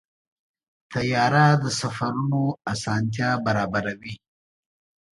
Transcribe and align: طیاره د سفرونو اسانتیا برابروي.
طیاره 0.91 1.45
د 1.61 1.65
سفرونو 1.79 2.41
اسانتیا 2.73 3.29
برابروي. 3.45 4.15